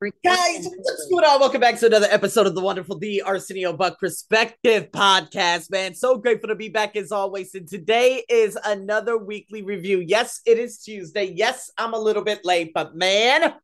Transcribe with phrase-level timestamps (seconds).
[0.00, 1.40] Guys, what's going on?
[1.40, 5.92] Welcome back to another episode of the wonderful The Arsenio Buck Perspective Podcast, man.
[5.92, 7.52] So grateful to be back as always.
[7.56, 9.98] And today is another weekly review.
[9.98, 11.24] Yes, it is Tuesday.
[11.24, 13.54] Yes, I'm a little bit late, but man,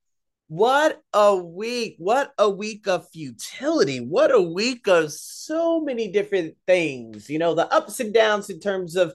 [0.49, 1.95] what a week.
[1.99, 4.01] What a week of futility.
[4.01, 7.31] What a week of so many different things.
[7.31, 9.15] You know, the ups and downs in terms of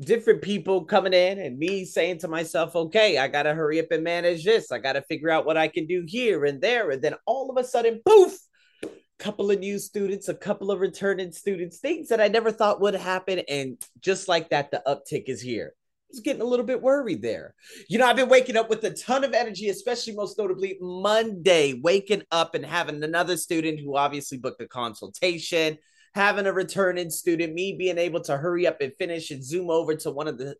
[0.00, 3.90] different people coming in and me saying to myself, okay, I got to hurry up
[3.90, 4.70] and manage this.
[4.70, 6.90] I got to figure out what I can do here and there.
[6.90, 8.36] And then all of a sudden, poof,
[8.82, 8.88] a
[9.18, 12.94] couple of new students, a couple of returning students, things that I never thought would
[12.94, 13.40] happen.
[13.48, 15.72] And just like that, the uptick is here.
[15.74, 17.54] I was getting a little bit worried there.
[17.88, 21.80] You know, I've been waking up with a ton of energy, especially most notably Monday,
[21.82, 25.78] waking up and having another student who obviously booked a consultation
[26.16, 29.94] having a returning student, me being able to hurry up and finish and zoom over
[29.94, 30.56] to one of the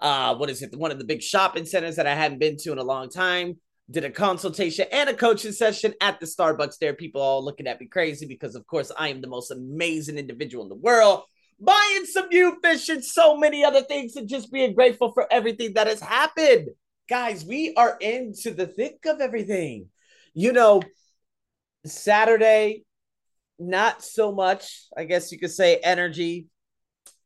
[0.00, 2.72] uh what is it, one of the big shopping centers that I hadn't been to
[2.72, 3.56] in a long time.
[3.90, 6.94] Did a consultation and a coaching session at the Starbucks there.
[6.94, 10.62] People all looking at me crazy because, of course, I am the most amazing individual
[10.62, 11.24] in the world.
[11.58, 15.74] Buying some new fish and so many other things, and just being grateful for everything
[15.74, 16.68] that has happened.
[17.08, 19.88] Guys, we are into the thick of everything.
[20.34, 20.82] You know,
[21.84, 22.84] Saturday,
[23.60, 26.46] not so much, I guess you could say, energy,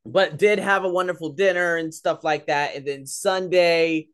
[0.04, 2.74] but did have a wonderful dinner and stuff like that.
[2.74, 4.08] And then Sunday,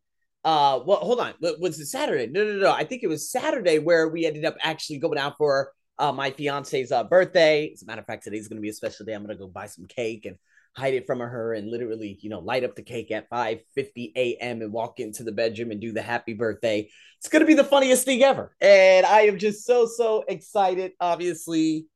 [0.44, 2.26] uh, well, hold on, was it Saturday?
[2.26, 2.72] No, no, no.
[2.72, 6.30] I think it was Saturday where we ended up actually going out for uh, my
[6.30, 7.70] fiance's uh, birthday.
[7.72, 9.12] As a matter of fact, today's going to be a special day.
[9.12, 10.36] I'm going to go buy some cake and
[10.76, 14.12] hide it from her and literally, you know, light up the cake at 5 50
[14.16, 14.62] a.m.
[14.62, 16.88] and walk into the bedroom and do the happy birthday.
[17.18, 18.54] It's going to be the funniest thing ever.
[18.60, 20.92] And I am just so, so excited.
[21.00, 21.86] Obviously,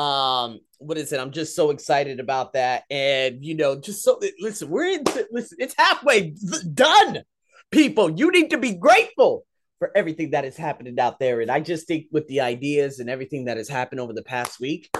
[0.00, 1.20] um, what is it?
[1.20, 2.84] I'm just so excited about that.
[2.90, 6.34] And you know, just so listen, we're in listen, it's halfway
[6.74, 7.22] done.
[7.70, 9.44] People, you need to be grateful
[9.78, 11.40] for everything that is happening out there.
[11.40, 14.58] And I just think with the ideas and everything that has happened over the past
[14.58, 14.90] week,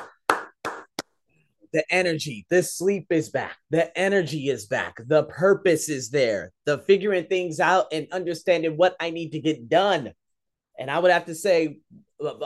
[1.73, 6.79] the energy, the sleep is back, the energy is back, the purpose is there, the
[6.79, 10.13] figuring things out and understanding what I need to get done.
[10.79, 11.79] And I would have to say,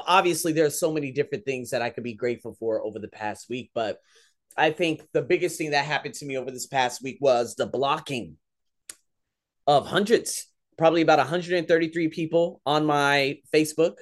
[0.06, 3.48] obviously there's so many different things that I could be grateful for over the past
[3.48, 3.98] week, but
[4.56, 7.66] I think the biggest thing that happened to me over this past week was the
[7.66, 8.36] blocking
[9.66, 10.46] of hundreds,
[10.78, 13.96] probably about 133 people on my Facebook,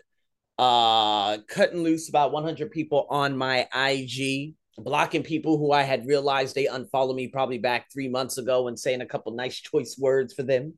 [0.58, 6.54] uh, cutting loose about 100 people on my IG, blocking people who I had realized
[6.54, 10.34] they unfollowed me probably back three months ago and saying a couple nice choice words
[10.34, 10.74] for them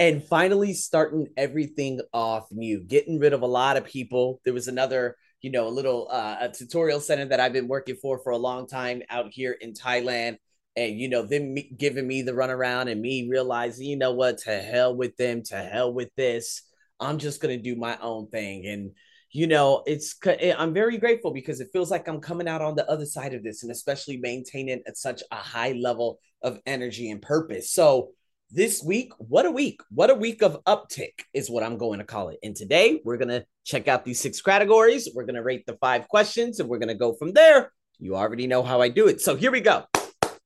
[0.00, 4.40] and finally starting everything off new, getting rid of a lot of people.
[4.46, 7.96] There was another, you know, a little uh, a tutorial center that I've been working
[7.96, 10.38] for for a long time out here in Thailand.
[10.74, 14.58] And, you know, them giving me the runaround and me realizing, you know what, to
[14.62, 16.62] hell with them, to hell with this.
[16.98, 18.64] I'm just going to do my own thing.
[18.66, 18.92] And,
[19.32, 22.74] you know, it's, eh, I'm very grateful because it feels like I'm coming out on
[22.74, 27.10] the other side of this and especially maintaining at such a high level of energy
[27.10, 27.70] and purpose.
[27.70, 28.12] So,
[28.52, 29.80] this week, what a week.
[29.90, 32.38] What a week of uptick is what I'm going to call it.
[32.42, 35.08] And today we're going to check out these six categories.
[35.14, 37.72] We're going to rate the five questions and we're going to go from there.
[37.98, 39.20] You already know how I do it.
[39.20, 39.84] So here we go.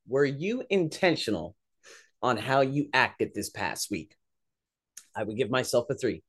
[0.06, 1.56] Were you intentional
[2.22, 4.14] on how you acted this past week?
[5.16, 6.22] I would give myself a three.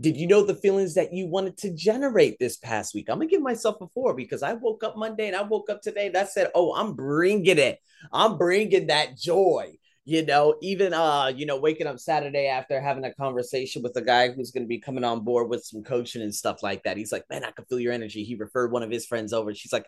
[0.00, 3.08] Did you know the feelings that you wanted to generate this past week?
[3.08, 5.80] I'm gonna give myself a four because I woke up Monday and I woke up
[5.80, 7.78] today and I said, "Oh, I'm bringing it.
[8.12, 13.04] I'm bringing that joy you know even uh you know waking up saturday after having
[13.04, 16.22] a conversation with a guy who's going to be coming on board with some coaching
[16.22, 18.22] and stuff like that he's like man i can feel your energy.
[18.24, 19.86] He referred one of his friends over she's like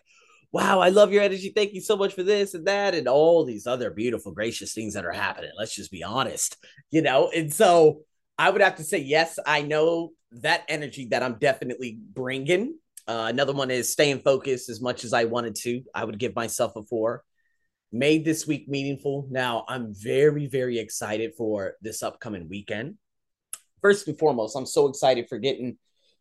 [0.51, 3.45] wow i love your energy thank you so much for this and that and all
[3.45, 6.57] these other beautiful gracious things that are happening let's just be honest
[6.89, 8.01] you know and so
[8.37, 12.77] i would have to say yes i know that energy that i'm definitely bringing.
[13.07, 16.35] Uh, another one is staying focused as much as i wanted to i would give
[16.35, 17.23] myself a four
[17.91, 19.27] made this week meaningful.
[19.29, 22.95] Now, I'm very, very excited for this upcoming weekend.
[23.81, 25.77] First and foremost, I'm so excited for getting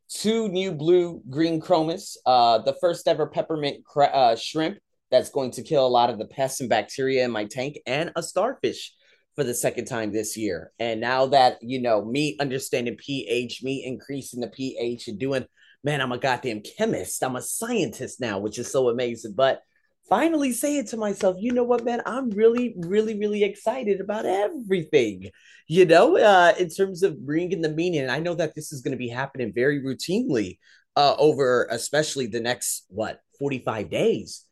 [0.08, 4.78] two new blue green chromis, uh, the first ever peppermint cra- uh, shrimp
[5.10, 8.12] that's going to kill a lot of the pests and bacteria in my tank, and
[8.16, 8.92] a starfish
[9.34, 10.72] for the second time this year.
[10.78, 15.44] And now that, you know, me understanding pH, me increasing the pH and doing,
[15.84, 17.22] man, I'm a goddamn chemist.
[17.22, 19.34] I'm a scientist now, which is so amazing.
[19.36, 19.60] But
[20.08, 25.30] finally saying to myself, you know what, man, I'm really, really, really excited about everything,
[25.68, 28.00] you know, uh, in terms of bringing the meaning.
[28.00, 30.58] And I know that this is going to be happening very routinely
[30.96, 34.44] uh, over, especially the next, what, 45 days,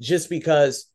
[0.00, 0.86] just because.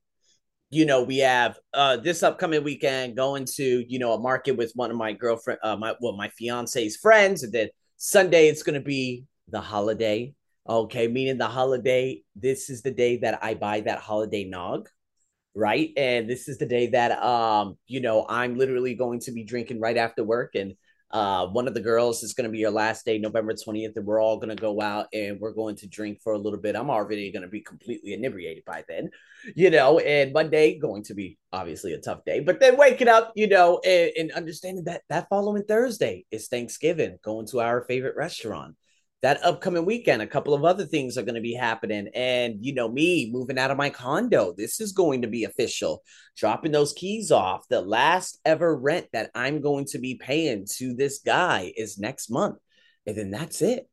[0.69, 4.73] You know, we have uh this upcoming weekend going to, you know, a market with
[4.75, 8.73] one of my girlfriend, uh, my well, my fiance's friends, and then Sunday, it's going
[8.77, 10.33] to be the holiday.
[10.67, 12.23] Okay, meaning the holiday.
[12.35, 14.89] This is the day that I buy that holiday nog,
[15.55, 15.91] right?
[15.95, 19.79] And this is the day that um, you know, I'm literally going to be drinking
[19.79, 20.73] right after work and
[21.09, 24.05] uh, one of the girls is going to be your last day, November 20th, and
[24.05, 26.75] we're all going to go out and we're going to drink for a little bit.
[26.75, 29.09] I'm already going to be completely inebriated by then,
[29.55, 33.31] you know, and Monday going to be obviously a tough day, but then waking up,
[33.35, 38.17] you know, and, and understanding that that following Thursday is Thanksgiving, going to our favorite
[38.17, 38.75] restaurant
[39.23, 42.09] that upcoming weekend, a couple of other things are going to be happening.
[42.13, 46.03] And, you know, me moving out of my condo, this is going to be official.
[46.35, 47.67] Dropping those keys off.
[47.67, 52.29] The last ever rent that I'm going to be paying to this guy is next
[52.29, 52.57] month.
[53.07, 53.89] And then that's it.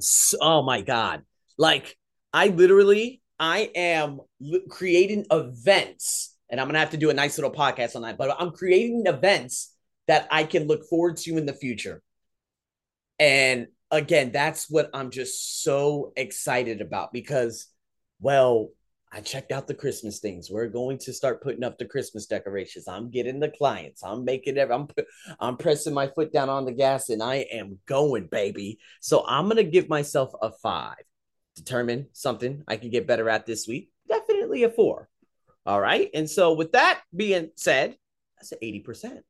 [0.00, 1.22] So, oh my God.
[1.56, 1.96] Like,
[2.32, 4.20] I literally, I am
[4.68, 8.18] creating events, and I'm going to have to do a nice little podcast on that,
[8.18, 9.72] but I'm creating events
[10.06, 12.02] that I can look forward to in the future.
[13.18, 17.66] And again, that's what I'm just so excited about because,
[18.20, 18.70] well,
[19.12, 20.50] I checked out the Christmas things.
[20.50, 22.88] We're going to start putting up the Christmas decorations.
[22.88, 24.02] I'm getting the clients.
[24.02, 24.70] I'm making it.
[24.70, 24.88] I'm
[25.38, 28.78] I'm pressing my foot down on the gas, and I am going, baby.
[29.00, 30.96] So I'm gonna give myself a five.
[31.54, 33.90] Determine something I can get better at this week.
[34.08, 35.08] Definitely a four.
[35.64, 36.10] All right.
[36.12, 37.96] And so with that being said,
[38.36, 39.24] that's eighty percent.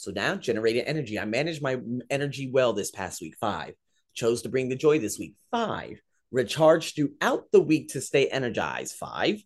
[0.00, 1.18] So now generated energy.
[1.18, 1.76] I managed my
[2.08, 3.36] energy well this past week.
[3.38, 3.74] Five.
[4.14, 5.34] Chose to bring the joy this week.
[5.50, 6.00] Five.
[6.30, 8.94] Recharged throughout the week to stay energized.
[8.94, 9.42] Five.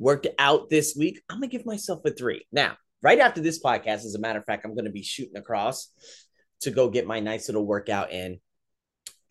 [0.00, 1.22] Worked out this week.
[1.30, 2.44] I'm going to give myself a three.
[2.50, 5.36] Now, right after this podcast, as a matter of fact, I'm going to be shooting
[5.36, 5.88] across
[6.62, 8.40] to go get my nice little workout in.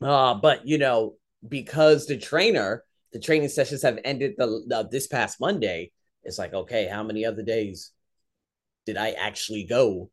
[0.02, 1.16] Uh, but, you know,
[1.46, 5.92] because the trainer, the training sessions have ended the, the this past Monday,
[6.24, 7.92] it's like, okay, how many other days
[8.86, 10.10] did I actually go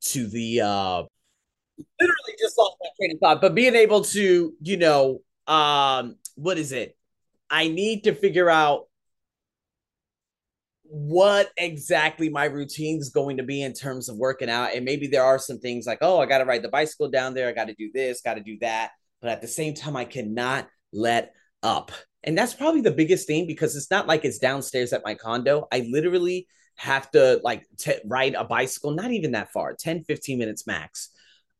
[0.00, 1.02] to the uh
[2.00, 6.58] literally just lost my train of thought, but being able to, you know, um, what
[6.58, 6.96] is it?
[7.50, 8.84] I need to figure out
[10.90, 14.74] what exactly my routine is going to be in terms of working out.
[14.74, 17.34] And maybe there are some things like, oh, I got to ride the bicycle down
[17.34, 17.48] there.
[17.48, 18.90] I got to do this, got to do that.
[19.20, 21.92] But at the same time, I cannot let up.
[22.24, 25.66] And that's probably the biggest thing because it's not like it's downstairs at my condo.
[25.70, 26.46] I literally
[26.78, 31.10] have to like t- ride a bicycle, not even that far, 10, 15 minutes max,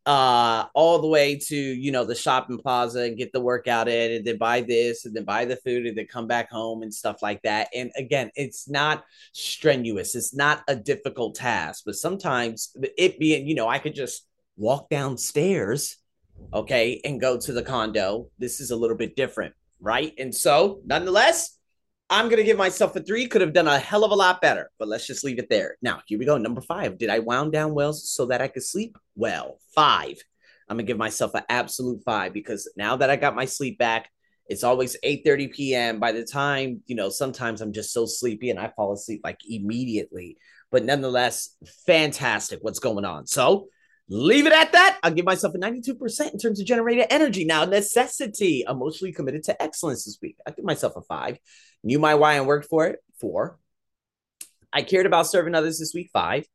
[0.07, 4.13] uh, all the way to, you know, the shopping plaza and get the workout in
[4.13, 6.95] and then buy this and then buy the food and then come back home and
[6.95, 7.69] stuff like that.
[7.75, 10.15] And again, it's not strenuous.
[10.15, 14.25] It's not a difficult task, but sometimes it being, you know, I could just
[14.57, 15.97] walk downstairs,
[16.55, 18.31] okay, and go to the condo.
[18.39, 20.15] This is a little bit different, right?
[20.17, 21.58] And so, nonetheless,
[22.11, 23.27] I'm going to give myself a three.
[23.27, 25.77] Could have done a hell of a lot better, but let's just leave it there.
[25.83, 26.39] Now, here we go.
[26.39, 26.97] Number five.
[26.97, 29.59] Did I wound down well so that I could sleep well?
[29.75, 30.17] Five.
[30.69, 33.79] I'm going to give myself an absolute five because now that I got my sleep
[33.79, 34.11] back,
[34.47, 36.01] it's always 8:30 p.m.
[36.01, 39.41] By the time, you know, sometimes I'm just so sleepy and I fall asleep like
[39.47, 40.39] immediately.
[40.71, 41.57] But nonetheless,
[41.87, 43.27] fantastic what's going on.
[43.27, 43.69] So,
[44.11, 44.99] Leave it at that.
[45.03, 47.45] I'll give myself a 92% in terms of generated energy.
[47.45, 50.39] Now, necessity, emotionally committed to excellence this week.
[50.47, 51.39] I give myself a five.
[51.83, 52.99] Knew my why and worked for it.
[53.21, 53.59] Four.
[54.73, 56.11] I cared about serving others this week.
[56.13, 56.47] Five.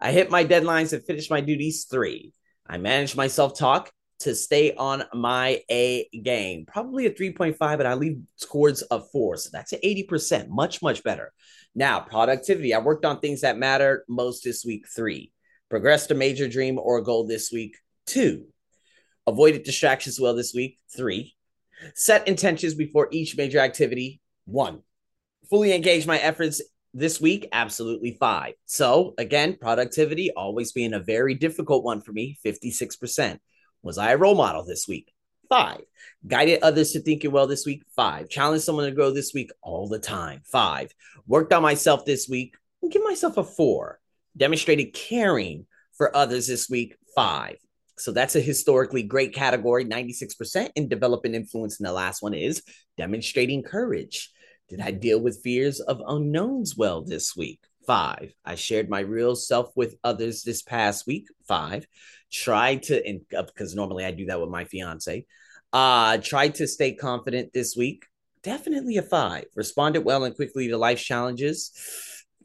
[0.00, 1.84] I hit my deadlines and finished my duties.
[1.84, 2.32] Three.
[2.66, 3.90] I managed my self talk
[4.20, 6.64] to stay on my A game.
[6.64, 9.36] Probably a 3.5, but I leave scores of four.
[9.36, 10.48] So that's an 80%.
[10.48, 11.32] Much, much better.
[11.74, 12.72] Now, productivity.
[12.72, 14.86] I worked on things that matter most this week.
[14.88, 15.32] Three
[15.68, 17.76] progressed a major dream or goal this week.
[18.06, 18.44] Two,
[19.26, 20.78] avoided distractions well this week.
[20.94, 21.34] Three,
[21.94, 24.20] set intentions before each major activity.
[24.44, 24.82] One,
[25.48, 26.62] fully engage my efforts
[26.94, 27.48] this week.
[27.52, 28.54] Absolutely five.
[28.66, 32.38] So again, productivity always being a very difficult one for me.
[32.44, 33.38] 56%.
[33.82, 35.12] Was I a role model this week?
[35.48, 35.82] Five.
[36.26, 37.84] Guided others to thinking well this week.
[37.94, 38.28] Five.
[38.28, 40.40] Challenged someone to grow this week all the time.
[40.44, 40.92] Five.
[41.26, 42.56] Worked on myself this week.
[42.90, 44.00] Give myself a four
[44.36, 47.56] demonstrated caring for others this week, five.
[47.98, 50.70] So that's a historically great category, 96%.
[50.74, 52.62] In developing influence, and the last one is
[52.96, 54.31] demonstrating courage.
[54.68, 57.60] Did I deal with fears of unknowns well this week?
[57.86, 58.32] Five.
[58.44, 61.26] I shared my real self with others this past week.
[61.46, 61.86] Five.
[62.30, 65.26] Tried to, because uh, normally I do that with my fiance.
[65.72, 68.06] Uh, tried to stay confident this week.
[68.42, 69.44] Definitely a five.
[69.54, 71.70] Responded well and quickly to life challenges.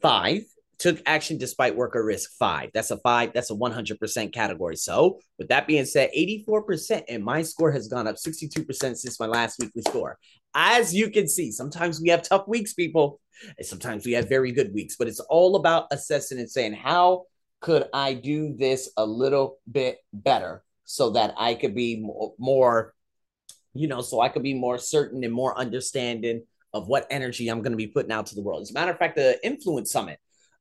[0.00, 0.42] Five
[0.78, 2.70] took action despite worker risk five.
[2.72, 3.32] That's a five.
[3.32, 4.76] That's a 100% category.
[4.76, 9.26] So, with that being said, 84%, and my score has gone up 62% since my
[9.26, 10.18] last weekly score.
[10.54, 13.20] As you can see, sometimes we have tough weeks, people,
[13.56, 17.24] and sometimes we have very good weeks, but it's all about assessing and saying, how
[17.60, 22.94] could I do this a little bit better so that I could be more, more
[23.74, 26.42] you know, so I could be more certain and more understanding
[26.72, 28.62] of what energy I'm going to be putting out to the world.
[28.62, 30.18] As a matter of fact, the Influence Summit,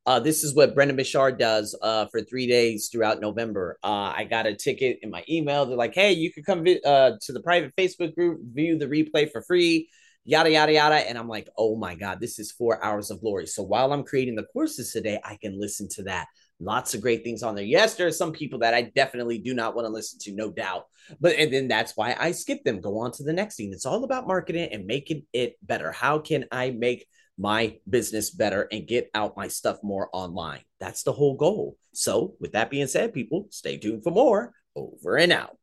[0.07, 3.77] uh, this is what Brendon Burchard does uh, for three days throughout November.
[3.83, 5.65] Uh, I got a ticket in my email.
[5.65, 8.87] They're like, hey, you could come vi- uh, to the private Facebook group, view the
[8.87, 9.89] replay for free,
[10.23, 10.95] yada, yada, yada.
[10.95, 13.47] And I'm like, oh my God, this is four hours of glory.
[13.47, 16.27] So while I'm creating the courses today, I can listen to that.
[16.61, 17.65] Lots of great things on there.
[17.65, 20.49] Yes, there are some people that I definitely do not want to listen to, no
[20.51, 20.85] doubt.
[21.19, 22.79] But and then that's why I skip them.
[22.79, 23.73] Go on to the next thing.
[23.73, 25.91] It's all about marketing and making it better.
[25.91, 27.07] How can I make
[27.37, 30.61] my business better and get out my stuff more online?
[30.79, 31.77] That's the whole goal.
[31.93, 34.53] So, with that being said, people, stay tuned for more.
[34.75, 35.55] Over and out.